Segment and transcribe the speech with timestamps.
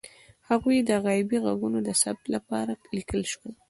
[0.49, 3.53] هغوی د غیبي غږونو د ثبت لپاره لیکل کول.